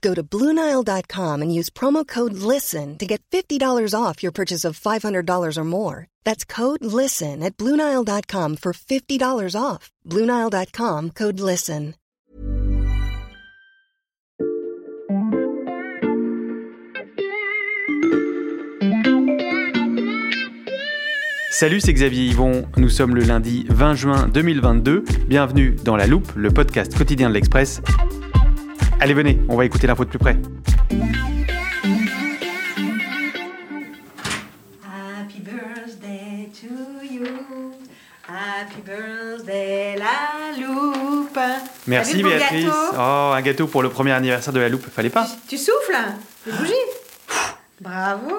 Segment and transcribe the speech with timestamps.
[0.00, 4.78] Go to BlueNile.com and use promo code LISTEN to get $50 off your purchase of
[4.78, 6.06] $500 or more.
[6.24, 9.90] That's code LISTEN at BlueNile.com for $50 off.
[10.06, 11.94] BlueNile.com code LISTEN.
[21.50, 22.66] Salut, c'est Xavier Yvon.
[22.76, 25.04] Nous sommes le lundi 20 juin 2022.
[25.26, 27.80] Bienvenue dans La Loupe, le podcast quotidien de l'Express.
[29.00, 30.36] Allez, venez, on va écouter l'info de plus près.
[34.84, 37.24] Happy birthday to you.
[38.28, 41.38] Happy birthday la loupe.
[41.86, 42.66] Merci Béatrice.
[42.94, 45.96] Oh, un gâteau pour le premier anniversaire de La Loupe, fallait pas Tu souffles
[46.46, 46.72] Les bougies
[47.80, 48.34] Bravo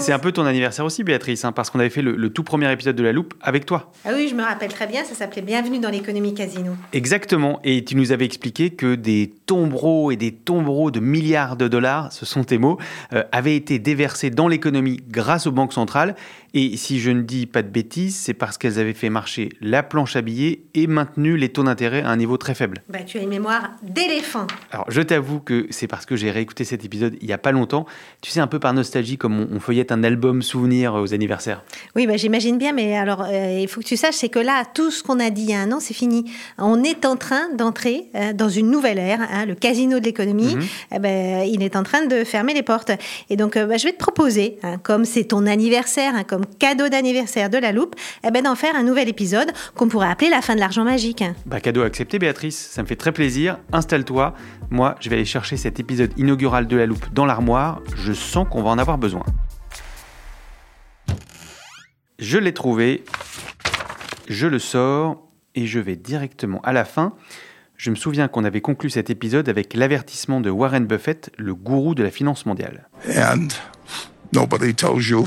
[0.00, 2.42] C'est un peu ton anniversaire aussi Béatrice, hein, parce qu'on avait fait le, le tout
[2.42, 3.92] premier épisode de La Loupe avec toi.
[4.04, 6.72] Ah oui, je me rappelle très bien, ça s'appelait Bienvenue dans l'économie casino.
[6.92, 11.68] Exactement, et tu nous avais expliqué que des tombereaux et des tombereaux de milliards de
[11.68, 12.78] dollars, ce sont tes mots,
[13.12, 16.14] euh, avaient été déversés dans l'économie grâce aux banques centrales.
[16.52, 19.84] Et si je ne dis pas de bêtises, c'est parce qu'elles avaient fait marcher la
[19.84, 22.82] planche à billets et maintenu les taux d'intérêt à un niveau très faible.
[22.88, 24.48] Bah, tu as une mémoire d'éléphant.
[24.72, 27.52] Alors, je t'avoue que c'est parce que j'ai réécouté cet épisode il y a pas
[27.52, 27.86] longtemps.
[28.20, 31.62] Tu sais, un peu par nostalgie, comme on, on feuillette un album souvenir aux anniversaires.
[31.96, 34.64] Oui, bah, j'imagine bien, mais alors euh, il faut que tu saches, c'est que là,
[34.72, 36.30] tout ce qu'on a dit il y a un an, c'est fini.
[36.58, 40.54] On est en train d'entrer euh, dans une nouvelle ère, hein, le casino de l'économie.
[40.54, 40.62] Mhm.
[40.94, 42.92] Eh ben, il est en train de fermer les portes.
[43.28, 46.46] Et donc, euh, bah, je vais te proposer, hein, comme c'est ton anniversaire, hein, comme
[46.58, 47.96] cadeau d'anniversaire de la loupe,
[48.26, 51.24] eh ben, d'en faire un nouvel épisode qu'on pourrait appeler la fin de l'argent magique.
[51.46, 52.58] Bah, cadeau accepté, Béatrice.
[52.72, 53.58] Ça me fait très plaisir.
[53.72, 54.34] Installe-toi.
[54.70, 57.80] Moi, je vais aller chercher cet épisode inaugural de la loupe dans l'armoire.
[57.96, 59.24] Je sens qu'on va en avoir besoin.
[62.20, 63.02] Je l'ai trouvé.
[64.28, 67.14] Je le sors et je vais directement à la fin.
[67.78, 71.94] Je me souviens qu'on avait conclu cet épisode avec l'avertissement de Warren Buffett, le gourou
[71.94, 72.88] de la finance mondiale.
[73.16, 73.48] and
[74.34, 75.26] nobody tells you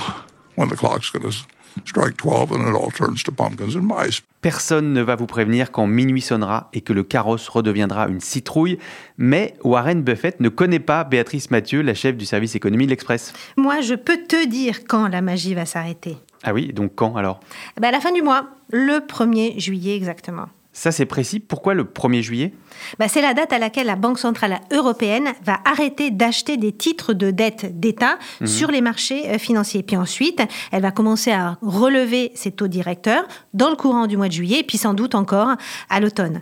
[0.56, 1.36] when the clock's going to
[1.84, 4.22] strike 12 and it all turns to pumpkins and mice.
[4.42, 8.78] Personne ne va vous prévenir quand minuit sonnera et que le carrosse redeviendra une citrouille,
[9.18, 13.34] mais Warren Buffett ne connaît pas Béatrice Mathieu, la chef du service économie de l'Express.
[13.58, 16.18] Moi, je peux te dire quand la magie va s'arrêter.
[16.44, 17.40] Ah oui, donc quand alors
[17.78, 20.48] Eh ben, à la fin du mois, le 1er juillet exactement.
[20.76, 22.54] Ça c'est précis, pourquoi le 1er juillet?
[22.98, 27.14] Bah, c'est la date à laquelle la Banque centrale européenne va arrêter d'acheter des titres
[27.14, 29.84] de dette d'État sur les marchés euh, financiers.
[29.84, 34.28] Puis ensuite, elle va commencer à relever ses taux directeurs dans le courant du mois
[34.30, 35.52] de juillet, puis sans doute encore
[35.92, 36.42] à l'automne.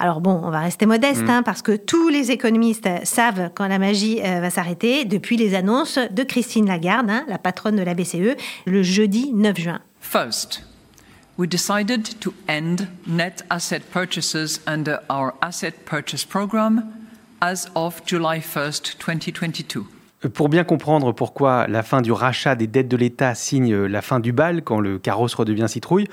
[0.00, 3.80] Alors bon, on va rester modeste, hein, parce que tous les économistes savent quand la
[3.80, 7.94] magie euh, va s'arrêter depuis les annonces de Christine Lagarde, hein, la patronne de la
[7.94, 9.80] BCE, le jeudi 9 juin.
[10.00, 10.62] First,
[11.36, 16.84] we decided to end net asset purchases under our asset purchase program
[17.40, 19.82] as of July 1st, 2022.
[20.24, 24.02] Euh, Pour bien comprendre pourquoi la fin du rachat des dettes de l'État signe la
[24.02, 26.06] fin du bal quand le carrosse redevient citrouille,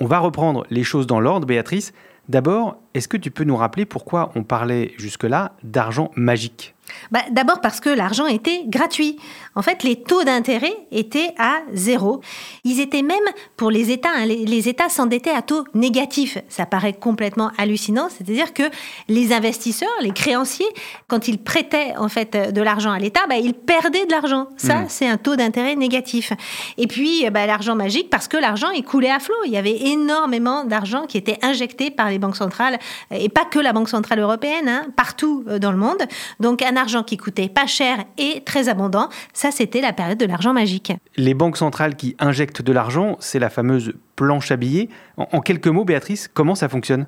[0.00, 1.92] on va reprendre les choses dans l'ordre, Béatrice.
[2.28, 6.71] D'abord, est-ce que tu peux nous rappeler pourquoi on parlait jusque-là d'argent magique?
[7.10, 9.18] Bah, D'abord parce que l'argent était gratuit.
[9.54, 12.20] En fait, les taux d'intérêt étaient à zéro.
[12.64, 13.18] Ils étaient même,
[13.56, 16.38] pour les États, hein, les, les États s'endettaient à taux négatif.
[16.48, 18.08] Ça paraît complètement hallucinant.
[18.08, 18.64] C'est-à-dire que
[19.08, 20.66] les investisseurs, les créanciers,
[21.08, 24.48] quand ils prêtaient en fait de l'argent à l'État, bah, ils perdaient de l'argent.
[24.56, 26.32] Ça, c'est un taux d'intérêt négatif.
[26.78, 29.34] Et puis, bah, l'argent magique, parce que l'argent, il coulait à flot.
[29.46, 32.78] Il y avait énormément d'argent qui était injecté par les banques centrales,
[33.10, 36.02] et pas que la Banque centrale européenne, hein, partout euh, dans le monde.
[36.40, 39.08] Donc, un argent qui coûtait pas cher et très abondant.
[39.32, 40.92] Ça, c'était la période de l'argent magique.
[41.16, 44.88] Les banques centrales qui injectent de l'argent, c'est la fameuse planche à billets.
[45.16, 47.06] En quelques mots, Béatrice, comment ça fonctionne?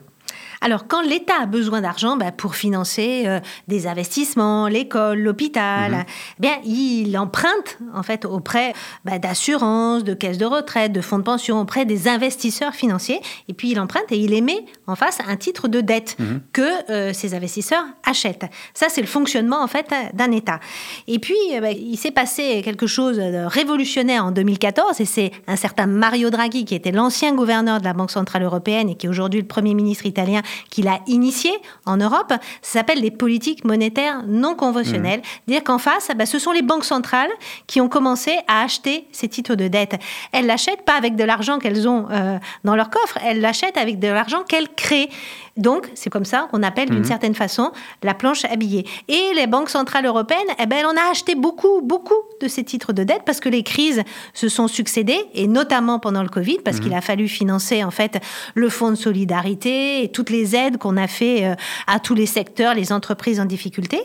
[0.60, 6.04] Alors, quand l'État a besoin d'argent bah, pour financer euh, des investissements, l'école, l'hôpital, Mhm.
[6.38, 8.72] eh bien, il emprunte en fait auprès
[9.04, 13.20] bah, d'assurances, de caisses de retraite, de fonds de pension, auprès des investisseurs financiers.
[13.48, 16.16] Et puis, il emprunte et il émet en face un titre de dette
[16.52, 18.46] que euh, ces investisseurs achètent.
[18.74, 20.60] Ça, c'est le fonctionnement en fait d'un État.
[21.08, 25.32] Et puis, euh, bah, il s'est passé quelque chose de révolutionnaire en 2014, et c'est
[25.46, 29.06] un certain Mario Draghi, qui était l'ancien gouverneur de la Banque centrale européenne et qui
[29.06, 31.50] est aujourd'hui le premier ministre italien, qui l'a initié
[31.86, 32.32] en Europe.
[32.62, 35.22] Ça s'appelle les politiques monétaires non conventionnelles.
[35.46, 37.30] Dire qu'en face, bah, ce sont les banques centrales
[37.66, 39.96] qui ont commencé à acheter ces titres de dette.
[40.32, 43.98] Elles l'achètent pas avec de l'argent qu'elles ont euh, dans leur coffre, elles l'achètent avec
[43.98, 45.08] de l'argent qu'elles créent.
[45.56, 47.70] Donc, c'est comme ça qu'on appelle d'une certaine façon
[48.02, 48.84] la planche à billets.
[49.06, 52.92] Et les banques centrales européennes, eh ben, on a acheté beaucoup, beaucoup de ces titres
[52.92, 54.02] de dette parce que les crises
[54.32, 58.20] se sont succédées, et notamment pendant le Covid, parce qu'il a fallu financer en fait
[58.54, 61.54] le fonds de solidarité et toutes les aides qu'on a fait euh,
[61.86, 64.00] à tous les secteurs, les entreprises en difficulté.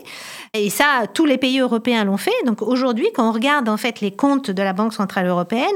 [0.54, 2.30] Et ça, tous les pays européens l'ont fait.
[2.46, 5.66] Donc aujourd'hui, quand on regarde en fait les comptes de la Banque centrale européenne,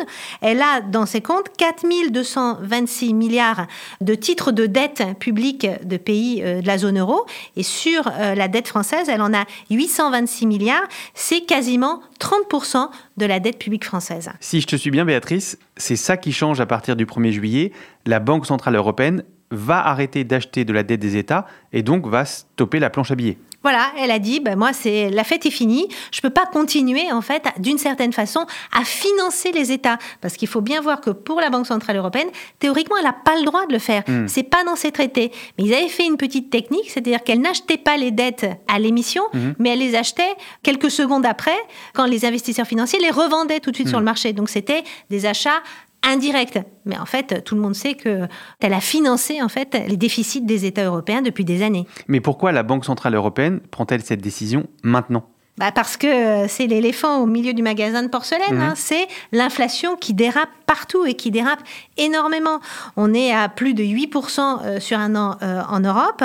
[0.41, 3.67] elle a dans ses comptes 4226 milliards
[4.01, 7.25] de titres de dette publique de pays euh, de la zone euro.
[7.57, 10.85] Et sur euh, la dette française, elle en a 826 milliards.
[11.15, 14.31] C'est quasiment 30% de la dette publique française.
[14.41, 17.73] Si je te suis bien, Béatrice, c'est ça qui change à partir du 1er juillet.
[18.07, 19.25] La Banque Centrale Européenne
[19.55, 23.15] va arrêter d'acheter de la dette des États et donc va stopper la planche à
[23.15, 23.39] billets.
[23.65, 25.89] Voilà, elle a dit, ben moi, c'est la fête est finie.
[26.13, 28.45] Je peux pas continuer, en fait, d'une certaine façon,
[28.79, 32.29] à financer les États, parce qu'il faut bien voir que pour la Banque centrale européenne,
[32.59, 34.03] théoriquement, elle n'a pas le droit de le faire.
[34.27, 35.33] C'est pas dans ses traités.
[35.57, 39.23] Mais ils avaient fait une petite technique, c'est-à-dire qu'elle n'achetait pas les dettes à l'émission,
[39.59, 41.57] mais elle les achetait quelques secondes après,
[41.95, 44.35] quand les investisseurs financiers les revendaient tout de suite sur le marché.
[44.35, 45.63] Donc c'était des achats
[46.07, 46.59] indirects.
[46.85, 48.29] Mais en fait, tout le monde sait que
[48.61, 51.87] elle a financé en fait les déficits des États européens depuis des années.
[52.09, 55.25] Mais pourquoi la Banque Centrale Européenne prend-elle cette décision maintenant?
[55.57, 58.43] Bah parce que euh, c'est l'éléphant au milieu du magasin de porcelaine.
[58.61, 58.73] hein.
[58.75, 61.61] C'est l'inflation qui dérape partout et qui dérape
[61.97, 62.59] énormément.
[62.97, 66.25] On est à plus de 8% euh, sur un an euh, en Europe.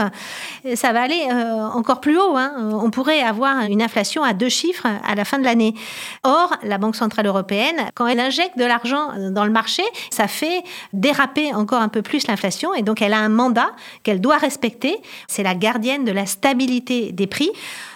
[0.73, 1.27] Ça va aller
[1.75, 2.35] encore plus haut.
[2.35, 2.71] hein.
[2.81, 5.75] On pourrait avoir une inflation à deux chiffres à la fin de l'année.
[6.23, 10.63] Or, la Banque Centrale Européenne, quand elle injecte de l'argent dans le marché, ça fait
[10.93, 12.73] déraper encore un peu plus l'inflation.
[12.73, 13.69] Et donc, elle a un mandat
[14.01, 14.97] qu'elle doit respecter.
[15.27, 17.51] C'est la gardienne de la stabilité des prix.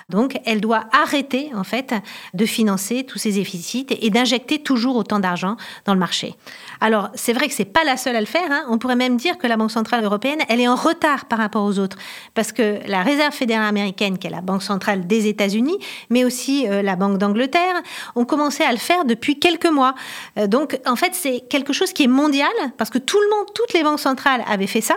[0.10, 1.94] Donc, elle doit arrêter, en fait,
[2.34, 5.56] de financer tous ces déficits et d'injecter toujours autant d'argent
[5.86, 6.36] dans le marché.
[6.82, 8.52] Alors, c'est vrai que c'est pas la seule à le faire.
[8.52, 8.66] hein.
[8.70, 11.64] On pourrait même dire que la Banque Centrale Européenne, elle est en retard par rapport
[11.64, 11.98] aux autres.
[12.34, 15.78] Parce que la Réserve fédérale américaine, qui est la Banque Centrale des États-Unis,
[16.10, 17.82] mais aussi euh, la Banque d'Angleterre,
[18.16, 19.96] ont commencé à le faire depuis quelques mois.
[20.38, 23.48] Euh, donc, en fait, c'est quelque chose qui est mondial, parce que tout le monde,
[23.56, 24.96] toutes les banques centrales avaient fait ça.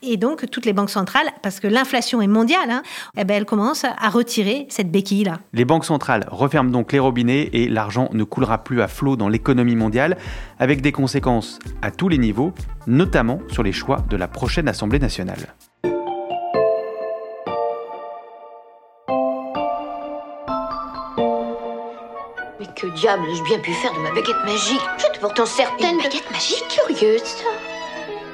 [0.00, 2.82] Et donc, toutes les banques centrales, parce que l'inflation est mondiale, hein,
[3.16, 5.38] eh ben, elles commencent à retirer cette béquille-là.
[5.52, 9.28] Les banques centrales referment donc les robinets et l'argent ne coulera plus à flot dans
[9.28, 10.16] l'économie mondiale,
[10.58, 12.52] avec des conséquences à tous les niveaux,
[12.86, 15.54] notamment sur les choix de la prochaine Assemblée nationale.
[22.60, 24.80] Mais que diable ai-je bien pu faire de ma baguette magique?
[24.98, 26.02] J'étais pourtant certaine Une de...
[26.02, 26.64] baguette magique?
[26.68, 27.44] Curieuse, ça.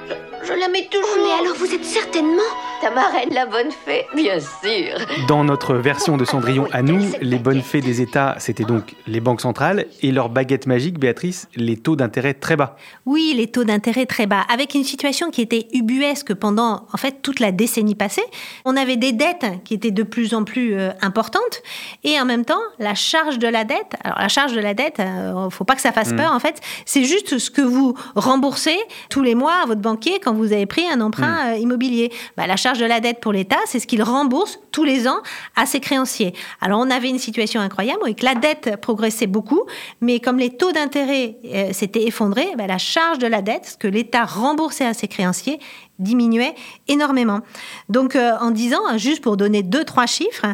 [0.09, 1.09] Je, je la mets toujours.
[1.17, 2.51] Oh, mais alors vous êtes certainement
[2.85, 4.99] Ta marraine, la bonne fée Bien sûr.
[5.27, 9.21] Dans notre version de Cendrillon à nous, les bonnes fées des États, c'était donc les
[9.21, 12.77] banques centrales et leur baguette magique, Béatrice, les taux d'intérêt très bas.
[13.07, 17.23] Oui, les taux d'intérêt très bas, avec une situation qui était ubuesque pendant en fait
[17.23, 18.25] toute la décennie passée.
[18.67, 21.63] On avait des dettes qui étaient de plus en plus euh, importantes
[22.03, 23.95] et en même temps la charge de la dette.
[24.05, 26.61] Alors la charge de la dette, euh, faut pas que ça fasse peur en fait.
[26.85, 28.77] C'est juste ce que vous remboursez
[29.09, 32.13] tous les mois à votre banquier quand vous avez pris un emprunt euh, immobilier.
[32.37, 35.23] Bah, la charge de la dette pour l'État, c'est ce qu'il rembourse tous les ans
[35.55, 36.35] à ses créanciers.
[36.61, 39.63] Alors on avait une situation incroyable où la dette progressait beaucoup,
[40.01, 43.77] mais comme les taux d'intérêt euh, s'étaient effondrés, bah, la charge de la dette, ce
[43.77, 45.61] que l'État remboursait à ses créanciers,
[46.01, 46.57] diminuait
[46.89, 47.41] énormément.
[47.89, 50.47] Donc euh, en 10 ans, juste pour donner deux trois chiffres,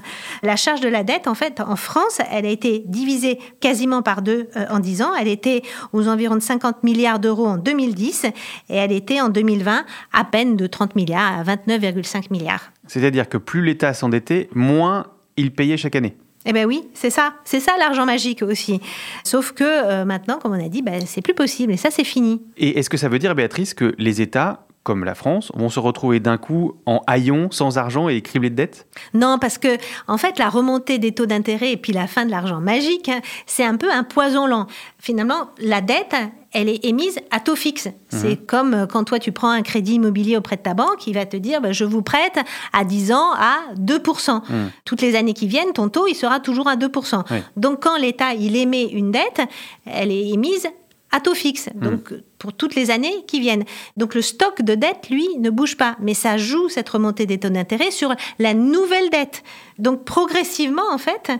[0.43, 4.21] la charge de la dette en fait en France, elle a été divisée quasiment par
[4.21, 5.63] deux euh, en 10 ans, elle était
[5.95, 8.33] aux environs de 50 milliards d'euros en 2010 et
[8.69, 12.71] elle était en 2020 à peine de 30 milliards à 29,5 milliards.
[12.91, 15.07] C'est-à-dire que plus l'État s'endettait, moins
[15.37, 16.17] il payait chaque année.
[16.45, 18.81] Eh ben oui, c'est ça, c'est ça l'argent magique aussi.
[19.23, 22.03] Sauf que euh, maintenant, comme on a dit, ben, c'est plus possible et ça c'est
[22.03, 22.43] fini.
[22.57, 25.79] Et est-ce que ça veut dire, Béatrice, que les États comme la France, vont se
[25.79, 28.87] retrouver d'un coup en haillons, sans argent et criblés de dettes?
[29.13, 29.77] Non, parce que
[30.09, 33.21] en fait, la remontée des taux d'intérêt et puis la fin de l'argent magique, hein,
[33.47, 34.67] c'est un peu un poison lent.
[34.99, 36.15] Finalement, la dette,
[36.53, 37.89] elle est émise à taux fixe.
[38.09, 41.15] C'est comme euh, quand toi tu prends un crédit immobilier auprès de ta banque, il
[41.15, 42.39] va te dire bah, je vous prête
[42.73, 44.43] à 10 ans à 2%.
[44.85, 47.23] Toutes les années qui viennent, ton taux il sera toujours à 2%.
[47.31, 47.37] Oui.
[47.57, 49.43] Donc quand l'État il émet une dette,
[49.87, 50.67] elle est émise
[51.13, 53.65] à taux fixe, donc pour toutes les années qui viennent.
[53.97, 57.39] Donc le stock de dette, lui, ne bouge pas, mais ça joue cette remontée des
[57.39, 59.45] taux d'intérêt sur la nouvelle dette.
[59.79, 61.31] Donc progressivement, en fait,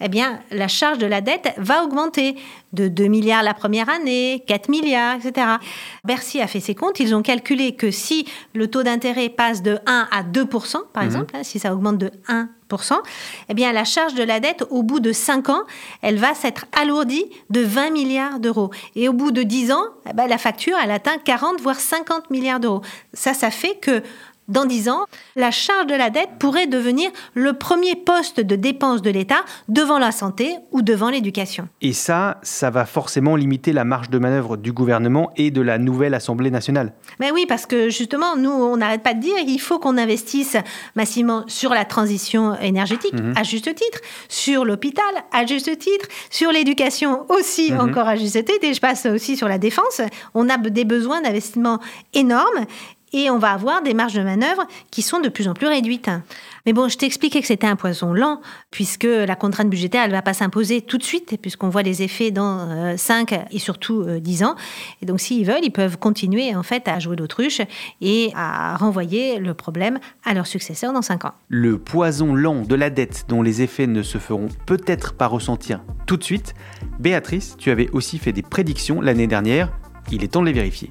[0.00, 2.36] eh bien, la charge de la dette va augmenter
[2.72, 5.46] de 2 milliards la première année, 4 milliards, etc.
[6.04, 9.78] Bercy a fait ses comptes, ils ont calculé que si le taux d'intérêt passe de
[9.86, 10.46] 1 à 2
[10.92, 12.48] par exemple, hein, si ça augmente de 1
[13.48, 15.62] eh bien, la charge de la dette, au bout de 5 ans,
[16.02, 18.70] elle va s'être alourdie de 20 milliards d'euros.
[18.96, 22.30] Et au bout de 10 ans, eh ben, la facture, elle atteint 40, voire 50
[22.30, 22.82] milliards d'euros.
[23.12, 24.02] Ça, ça fait que
[24.50, 29.00] dans 10 ans, la charge de la dette pourrait devenir le premier poste de dépense
[29.00, 31.68] de l'État devant la santé ou devant l'éducation.
[31.80, 35.78] Et ça, ça va forcément limiter la marge de manœuvre du gouvernement et de la
[35.78, 36.92] nouvelle Assemblée nationale.
[37.20, 40.56] Mais oui, parce que justement, nous, on n'arrête pas de dire il faut qu'on investisse
[40.96, 47.26] massivement sur la transition énergétique, à juste titre, sur l'hôpital, à juste titre, sur l'éducation
[47.28, 50.00] aussi, encore à juste titre, et je passe aussi sur la défense.
[50.34, 51.78] On a des besoins d'investissement
[52.14, 52.66] énormes
[53.12, 56.10] et on va avoir des marges de manœuvre qui sont de plus en plus réduites.
[56.66, 58.40] Mais bon, je t'expliquais que c'était un poison lent,
[58.70, 62.02] puisque la contrainte budgétaire, elle ne va pas s'imposer tout de suite, puisqu'on voit les
[62.02, 64.54] effets dans 5 et surtout euh, 10 ans.
[65.02, 67.60] Et donc, s'ils veulent, ils peuvent continuer en fait à jouer l'autruche
[68.00, 71.32] et à renvoyer le problème à leurs successeurs dans 5 ans.
[71.48, 75.80] Le poison lent de la dette dont les effets ne se feront peut-être pas ressentir
[76.06, 76.54] tout de suite.
[76.98, 79.70] Béatrice, tu avais aussi fait des prédictions l'année dernière.
[80.12, 80.90] Il est temps de les vérifier.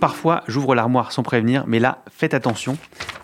[0.00, 2.76] Parfois, j'ouvre l'armoire sans prévenir, mais là, faites attention.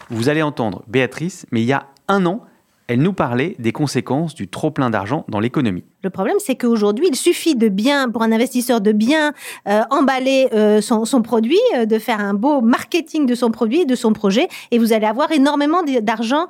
[0.09, 2.41] Vous allez entendre Béatrice, mais il y a un an,
[2.89, 5.85] elle nous parlait des conséquences du trop-plein d'argent dans l'économie.
[6.03, 9.33] Le problème, c'est qu'aujourd'hui, il suffit de bien, pour un investisseur, de bien
[9.69, 13.87] euh, emballer euh, son, son produit, euh, de faire un beau marketing de son produit,
[13.87, 16.47] de son projet, et vous allez avoir énormément d'argent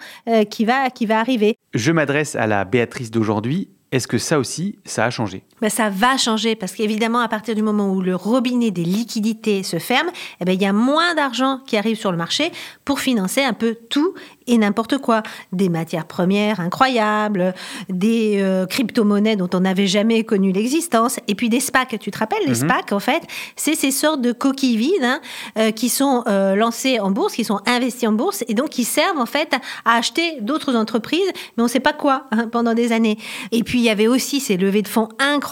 [0.51, 1.59] qui, va, qui va arriver.
[1.75, 3.69] Je m'adresse à la Béatrice d'aujourd'hui.
[3.93, 5.45] Est-ce que ça aussi, ça a changé?
[5.63, 9.63] Ben, ça va changer parce qu'évidemment, à partir du moment où le robinet des liquidités
[9.63, 10.09] se ferme,
[10.41, 12.51] eh ben, il y a moins d'argent qui arrive sur le marché
[12.85, 14.13] pour financer un peu tout
[14.47, 15.23] et n'importe quoi.
[15.53, 17.55] Des matières premières incroyables,
[17.89, 21.97] des euh, crypto-monnaies dont on n'avait jamais connu l'existence, et puis des SPAC.
[22.01, 23.23] Tu te rappelles, les SPAC, en fait,
[23.57, 25.21] c'est ces sortes de coquilles vides hein,
[25.59, 28.85] euh, qui sont euh, lancées en bourse, qui sont investies en bourse, et donc qui
[28.85, 29.55] servent en fait
[29.85, 33.19] à acheter d'autres entreprises, mais on ne sait pas quoi hein, pendant des années.
[33.53, 35.52] Et puis il y avait aussi ces levées de fonds incroyables,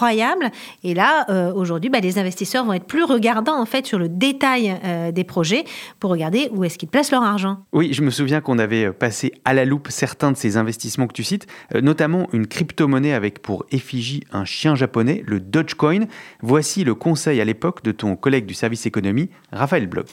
[0.83, 4.09] et là, euh, aujourd'hui, bah, les investisseurs vont être plus regardants en fait sur le
[4.09, 5.63] détail euh, des projets
[5.99, 7.57] pour regarder où est-ce qu'ils placent leur argent.
[7.73, 11.13] Oui, je me souviens qu'on avait passé à la loupe certains de ces investissements que
[11.13, 16.05] tu cites, euh, notamment une crypto-monnaie avec pour effigie un chien japonais, le Dogecoin.
[16.41, 20.07] Voici le conseil à l'époque de ton collègue du service économie, Raphaël Bloch.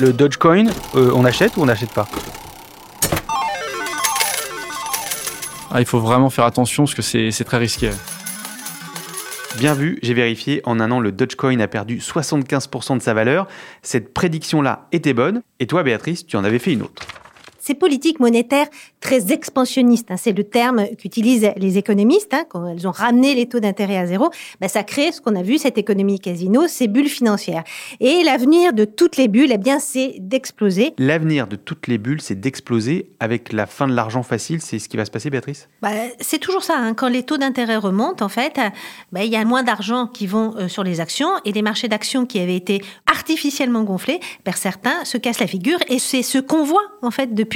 [0.00, 2.08] Le Dogecoin, euh, on achète ou on n'achète pas?
[5.74, 7.90] Ah, il faut vraiment faire attention parce que c'est très risqué.
[9.56, 13.48] Bien vu, j'ai vérifié, en un an, le Dogecoin a perdu 75% de sa valeur.
[13.80, 15.42] Cette prédiction-là était bonne.
[15.60, 17.02] Et toi, Béatrice, tu en avais fait une autre.
[17.64, 18.66] Ces politiques monétaires
[18.98, 23.46] très expansionnistes, hein, c'est le terme qu'utilisent les économistes, hein, quand elles ont ramené les
[23.48, 26.88] taux d'intérêt à zéro, ben, ça crée ce qu'on a vu, cette économie casino, ces
[26.88, 27.62] bulles financières.
[28.00, 30.92] Et l'avenir de toutes les bulles, eh bien, c'est d'exploser.
[30.98, 34.60] L'avenir de toutes les bulles, c'est d'exploser avec la fin de l'argent facile.
[34.60, 35.68] C'est ce qui va se passer, Béatrice?
[35.82, 36.74] Bah, c'est toujours ça.
[36.76, 36.94] hein.
[36.94, 38.58] Quand les taux d'intérêt remontent, en fait,
[39.12, 41.86] bah, il y a moins d'argent qui vont euh, sur les actions et les marchés
[41.86, 46.38] d'actions qui avaient été artificiellement gonflés, ben, certains se cassent la figure et c'est ce
[46.38, 47.51] qu'on voit en fait depuis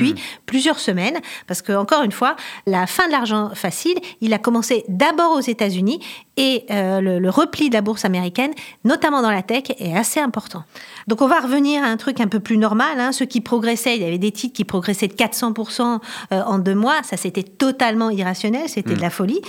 [0.46, 1.18] plusieurs semaines.
[1.46, 2.36] Parce que encore une fois,
[2.66, 6.00] la fin de l'argent facile, il a commencé d'abord aux États-Unis
[6.36, 8.52] et euh, le, le repli de la bourse américaine,
[8.84, 10.64] notamment dans la tech, est assez important.
[11.06, 12.98] Donc on va revenir à un truc un peu plus normal.
[13.00, 13.12] Hein.
[13.12, 16.00] Ceux qui progressaient, il y avait des titres qui progressaient de 400%
[16.32, 17.02] euh, en deux mois.
[17.04, 19.40] Ça, c'était totalement irrationnel, c'était de la folie.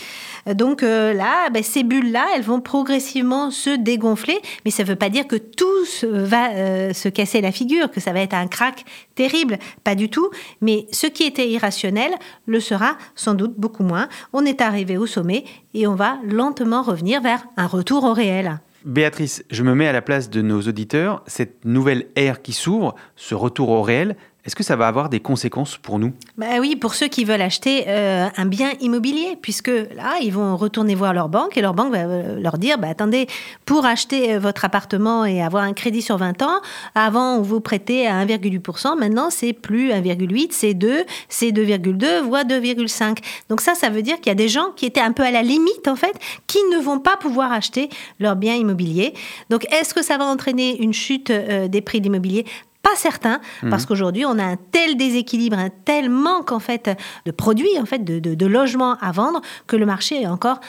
[0.54, 4.96] Donc euh, là, ben, ces bulles-là, elles vont progressivement se dégonfler, mais ça ne veut
[4.96, 5.66] pas dire que tout
[6.04, 8.86] va euh, se casser la figure, que ça va être un crack
[9.18, 10.30] terrible, pas du tout.
[10.62, 12.12] Mais ce qui était irrationnel
[12.46, 14.08] le sera sans doute beaucoup moins.
[14.32, 15.44] On est arrivé au sommet
[15.74, 18.60] et on va lentement revenir vers un retour au réel.
[18.86, 21.24] Béatrice, je me mets à la place de nos auditeurs.
[21.28, 24.16] Cette nouvelle ère qui s'ouvre, ce retour au réel,
[24.48, 26.14] est-ce que ça va avoir des conséquences pour nous?
[26.38, 30.56] Bah Oui, pour ceux qui veulent acheter euh, un bien immobilier, puisque là, ils vont
[30.56, 33.28] retourner voir leur banque et leur banque va euh, leur dire, bah, attendez,
[33.66, 36.62] pour acheter euh, votre appartement et avoir un crédit sur 20 ans,
[36.96, 42.46] avant, on vous prêtait à 1,8%, maintenant, c'est plus 1,8, c'est 2, c'est 2,2, voire
[42.46, 43.18] 2,5.
[43.50, 45.32] Donc ça, ça veut dire qu'il y a des gens qui étaient un peu à
[45.32, 47.90] la limite, en fait, qui ne vont pas pouvoir acheter
[48.22, 49.14] leur bien immobilier.
[49.50, 52.46] Donc, est-ce que ça va entraîner une chute des prix de l'immobilier?
[52.88, 53.88] Pas certain, parce mhm.
[53.88, 56.90] qu'aujourd'hui, on a un tel déséquilibre, un tel manque en fait
[57.26, 60.60] de produits, en fait, de, de logements à vendre, que le marché est encore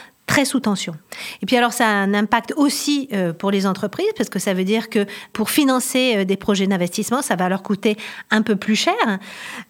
[0.44, 0.94] sous tension.
[1.42, 4.54] Et puis alors ça a un impact aussi euh, pour les entreprises parce que ça
[4.54, 7.96] veut dire que pour financer euh, des projets d'investissement, ça va leur coûter
[8.30, 8.94] un peu plus cher.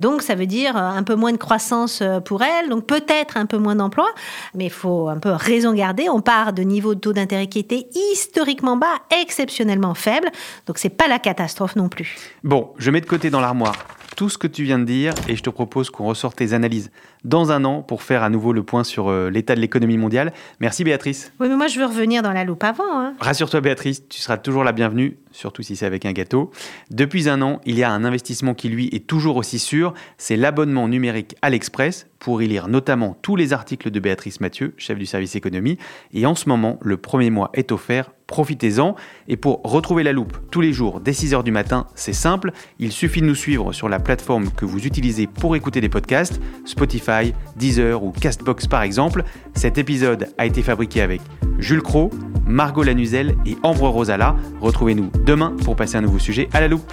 [0.01, 3.47] Donc ça veut dire euh, un peu moins de croissance pour elles, donc peut-être un
[3.47, 4.13] peu moins d'emplois,
[4.55, 6.09] mais il faut un peu raison garder.
[6.09, 8.87] On part de niveaux de taux d'intérêt qui étaient historiquement bas,
[9.23, 10.31] exceptionnellement faibles,
[10.67, 12.17] donc c'est pas la catastrophe non plus.
[12.45, 13.77] Bon, je mets de côté dans l'armoire
[14.19, 16.91] tout ce que tu viens de dire et je te propose qu'on ressorte tes analyses
[17.23, 20.33] dans un an pour faire à nouveau le point sur euh, l'état de l'économie mondiale.
[20.59, 21.33] Merci Béatrice.
[21.39, 22.83] Oui, mais moi je veux revenir dans la loupe avant.
[22.99, 23.15] Hein.
[23.21, 26.51] Rassure-toi Béatrice, tu seras toujours la bienvenue, surtout si c'est avec un gâteau.
[26.91, 30.35] Depuis un an, il y a un investissement qui lui est toujours aussi sûr, c'est
[30.35, 34.99] l'abonnement numérique à l'Express pour y lire notamment tous les articles de Béatrice Mathieu, chef
[34.99, 35.79] du service économie.
[36.13, 38.95] Et en ce moment, le premier mois est offert profitez-en.
[39.27, 42.93] Et pour retrouver la loupe tous les jours dès 6h du matin, c'est simple, il
[42.93, 47.33] suffit de nous suivre sur la plateforme que vous utilisez pour écouter des podcasts, Spotify,
[47.57, 49.25] Deezer ou Castbox par exemple.
[49.55, 51.21] Cet épisode a été fabriqué avec
[51.59, 52.11] Jules Cro,
[52.47, 54.37] Margot Lanuzel et Ambre Rosala.
[54.61, 56.93] Retrouvez-nous demain pour passer un nouveau sujet à la loupe.